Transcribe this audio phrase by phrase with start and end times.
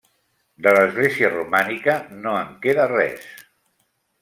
[0.67, 1.95] De l'església romànica,
[2.25, 3.31] no en queda res.